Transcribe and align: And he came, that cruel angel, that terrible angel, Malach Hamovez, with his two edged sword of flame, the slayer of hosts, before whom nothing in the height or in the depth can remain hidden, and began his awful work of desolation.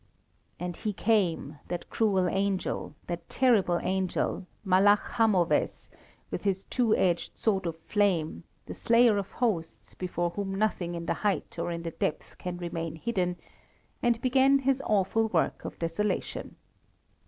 And 0.59 0.77
he 0.77 0.93
came, 0.93 1.59
that 1.67 1.91
cruel 1.91 2.27
angel, 2.27 2.95
that 3.05 3.29
terrible 3.29 3.79
angel, 3.83 4.47
Malach 4.65 5.11
Hamovez, 5.13 5.91
with 6.31 6.41
his 6.41 6.63
two 6.63 6.95
edged 6.95 7.37
sword 7.37 7.67
of 7.67 7.77
flame, 7.77 8.43
the 8.65 8.73
slayer 8.73 9.17
of 9.19 9.33
hosts, 9.33 9.93
before 9.93 10.31
whom 10.31 10.55
nothing 10.55 10.95
in 10.95 11.05
the 11.05 11.13
height 11.21 11.59
or 11.59 11.69
in 11.69 11.83
the 11.83 11.91
depth 11.91 12.39
can 12.39 12.57
remain 12.57 12.95
hidden, 12.95 13.35
and 14.01 14.19
began 14.21 14.57
his 14.57 14.81
awful 14.87 15.27
work 15.27 15.65
of 15.65 15.77
desolation. 15.77 16.55